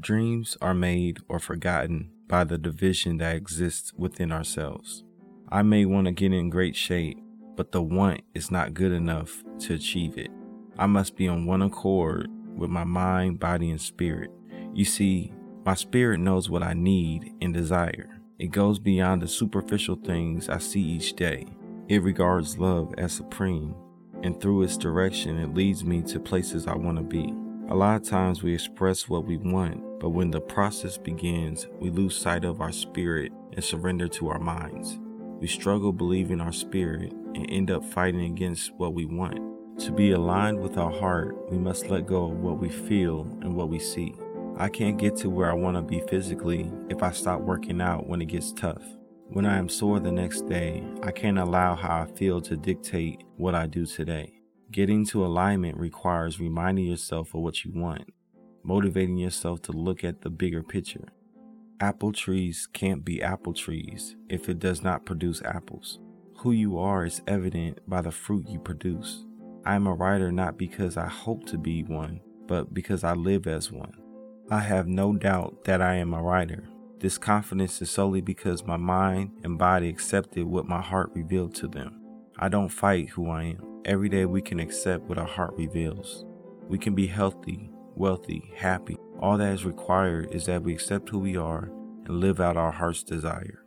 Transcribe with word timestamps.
Dreams 0.00 0.56
are 0.60 0.74
made 0.74 1.18
or 1.28 1.40
forgotten 1.40 2.10
by 2.28 2.44
the 2.44 2.56
division 2.56 3.18
that 3.18 3.34
exists 3.34 3.92
within 3.96 4.30
ourselves. 4.30 5.02
I 5.48 5.62
may 5.62 5.86
want 5.86 6.06
to 6.06 6.12
get 6.12 6.32
in 6.32 6.50
great 6.50 6.76
shape, 6.76 7.18
but 7.56 7.72
the 7.72 7.82
want 7.82 8.20
is 8.32 8.52
not 8.52 8.74
good 8.74 8.92
enough 8.92 9.42
to 9.60 9.74
achieve 9.74 10.16
it. 10.16 10.30
I 10.78 10.86
must 10.86 11.16
be 11.16 11.26
on 11.26 11.46
one 11.46 11.62
accord 11.62 12.30
with 12.54 12.70
my 12.70 12.84
mind, 12.84 13.40
body, 13.40 13.70
and 13.70 13.80
spirit. 13.80 14.30
You 14.72 14.84
see, 14.84 15.32
my 15.64 15.74
spirit 15.74 16.20
knows 16.20 16.48
what 16.48 16.62
I 16.62 16.74
need 16.74 17.32
and 17.40 17.52
desire. 17.52 18.20
It 18.38 18.52
goes 18.52 18.78
beyond 18.78 19.22
the 19.22 19.28
superficial 19.28 19.96
things 19.96 20.48
I 20.48 20.58
see 20.58 20.80
each 20.80 21.14
day. 21.14 21.46
It 21.88 22.04
regards 22.04 22.56
love 22.56 22.94
as 22.98 23.12
supreme, 23.12 23.74
and 24.22 24.40
through 24.40 24.62
its 24.62 24.76
direction, 24.76 25.38
it 25.38 25.54
leads 25.54 25.82
me 25.82 26.02
to 26.02 26.20
places 26.20 26.68
I 26.68 26.76
want 26.76 26.98
to 26.98 27.02
be. 27.02 27.34
A 27.70 27.74
lot 27.74 28.00
of 28.00 28.08
times 28.08 28.42
we 28.42 28.54
express 28.54 29.10
what 29.10 29.26
we 29.26 29.36
want, 29.36 30.00
but 30.00 30.08
when 30.08 30.30
the 30.30 30.40
process 30.40 30.96
begins, 30.96 31.66
we 31.78 31.90
lose 31.90 32.16
sight 32.16 32.46
of 32.46 32.62
our 32.62 32.72
spirit 32.72 33.30
and 33.52 33.62
surrender 33.62 34.08
to 34.08 34.30
our 34.30 34.38
minds. 34.38 34.98
We 35.38 35.48
struggle 35.48 35.92
believing 35.92 36.40
our 36.40 36.52
spirit 36.52 37.12
and 37.34 37.44
end 37.50 37.70
up 37.70 37.84
fighting 37.84 38.24
against 38.24 38.72
what 38.78 38.94
we 38.94 39.04
want. 39.04 39.80
To 39.80 39.92
be 39.92 40.12
aligned 40.12 40.60
with 40.60 40.78
our 40.78 40.90
heart, 40.90 41.36
we 41.50 41.58
must 41.58 41.90
let 41.90 42.06
go 42.06 42.32
of 42.32 42.38
what 42.38 42.58
we 42.58 42.70
feel 42.70 43.24
and 43.42 43.54
what 43.54 43.68
we 43.68 43.78
see. 43.78 44.14
I 44.56 44.70
can't 44.70 44.96
get 44.96 45.14
to 45.16 45.28
where 45.28 45.50
I 45.50 45.54
want 45.54 45.76
to 45.76 45.82
be 45.82 46.00
physically 46.08 46.72
if 46.88 47.02
I 47.02 47.10
stop 47.12 47.42
working 47.42 47.82
out 47.82 48.08
when 48.08 48.22
it 48.22 48.28
gets 48.28 48.50
tough. 48.50 48.82
When 49.26 49.44
I 49.44 49.58
am 49.58 49.68
sore 49.68 50.00
the 50.00 50.10
next 50.10 50.46
day, 50.46 50.82
I 51.02 51.10
can't 51.10 51.38
allow 51.38 51.74
how 51.74 52.00
I 52.00 52.06
feel 52.06 52.40
to 52.40 52.56
dictate 52.56 53.24
what 53.36 53.54
I 53.54 53.66
do 53.66 53.84
today. 53.84 54.37
Getting 54.70 55.06
to 55.06 55.24
alignment 55.24 55.78
requires 55.78 56.38
reminding 56.38 56.84
yourself 56.84 57.34
of 57.34 57.40
what 57.40 57.64
you 57.64 57.72
want, 57.74 58.12
motivating 58.62 59.16
yourself 59.16 59.62
to 59.62 59.72
look 59.72 60.04
at 60.04 60.20
the 60.20 60.28
bigger 60.28 60.62
picture. 60.62 61.08
Apple 61.80 62.12
trees 62.12 62.68
can't 62.74 63.02
be 63.02 63.22
apple 63.22 63.54
trees 63.54 64.16
if 64.28 64.46
it 64.48 64.58
does 64.58 64.82
not 64.82 65.06
produce 65.06 65.40
apples. 65.42 66.00
Who 66.38 66.52
you 66.52 66.78
are 66.78 67.06
is 67.06 67.22
evident 67.26 67.78
by 67.88 68.02
the 68.02 68.10
fruit 68.10 68.46
you 68.46 68.58
produce. 68.58 69.24
I 69.64 69.74
am 69.74 69.86
a 69.86 69.94
writer 69.94 70.30
not 70.30 70.58
because 70.58 70.98
I 70.98 71.08
hope 71.08 71.46
to 71.46 71.56
be 71.56 71.82
one, 71.84 72.20
but 72.46 72.74
because 72.74 73.04
I 73.04 73.14
live 73.14 73.46
as 73.46 73.72
one. 73.72 73.94
I 74.50 74.60
have 74.60 74.86
no 74.86 75.14
doubt 75.14 75.64
that 75.64 75.80
I 75.80 75.94
am 75.94 76.12
a 76.12 76.22
writer. 76.22 76.68
This 76.98 77.16
confidence 77.16 77.80
is 77.80 77.90
solely 77.90 78.20
because 78.20 78.66
my 78.66 78.76
mind 78.76 79.30
and 79.44 79.56
body 79.56 79.88
accepted 79.88 80.44
what 80.44 80.66
my 80.66 80.82
heart 80.82 81.10
revealed 81.14 81.54
to 81.56 81.68
them. 81.68 82.02
I 82.38 82.48
don't 82.48 82.68
fight 82.68 83.10
who 83.10 83.30
I 83.30 83.44
am. 83.44 83.67
Every 83.88 84.10
day 84.10 84.26
we 84.26 84.42
can 84.42 84.60
accept 84.60 85.04
what 85.04 85.16
our 85.16 85.26
heart 85.26 85.54
reveals. 85.56 86.26
We 86.68 86.76
can 86.76 86.94
be 86.94 87.06
healthy, 87.06 87.70
wealthy, 87.94 88.52
happy. 88.54 88.98
All 89.18 89.38
that 89.38 89.54
is 89.54 89.64
required 89.64 90.28
is 90.30 90.44
that 90.44 90.62
we 90.62 90.74
accept 90.74 91.08
who 91.08 91.18
we 91.18 91.38
are 91.38 91.70
and 92.04 92.20
live 92.20 92.38
out 92.38 92.58
our 92.58 92.70
heart's 92.70 93.02
desire. 93.02 93.64